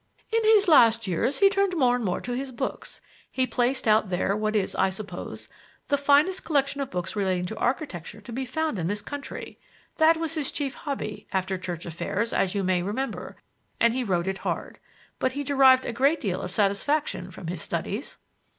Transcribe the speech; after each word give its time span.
"In 0.31 0.43
his 0.43 0.67
last 0.67 1.05
years 1.05 1.41
he 1.41 1.47
turned 1.51 1.77
more 1.77 1.95
and 1.95 2.03
more 2.03 2.21
to 2.21 2.31
his 2.33 2.51
books. 2.51 3.01
He 3.29 3.45
placed 3.45 3.87
out 3.87 4.09
there 4.09 4.35
what 4.35 4.55
is, 4.55 4.73
I 4.73 4.89
suppose, 4.89 5.47
the 5.89 5.95
finest 5.97 6.43
collection 6.43 6.81
of 6.81 6.89
books 6.89 7.15
relating 7.15 7.45
to 7.45 7.57
architecture 7.59 8.19
to 8.19 8.33
be 8.33 8.43
found 8.43 8.79
in 8.79 8.87
this 8.87 9.03
country. 9.03 9.59
That 9.97 10.17
was 10.17 10.33
his 10.33 10.51
chief 10.51 10.73
hobby, 10.73 11.27
after 11.31 11.55
church 11.59 11.85
affairs, 11.85 12.33
as 12.33 12.55
you 12.55 12.63
may 12.63 12.81
remember, 12.81 13.37
and 13.79 13.93
he 13.93 14.03
rode 14.03 14.25
it 14.25 14.39
hard. 14.39 14.79
But 15.19 15.33
he 15.33 15.43
derived 15.43 15.85
a 15.85 15.93
great 15.93 16.19
deal 16.19 16.41
of 16.41 16.49
satisfaction 16.49 17.29
from 17.29 17.45
his 17.45 17.61
studies." 17.61 18.17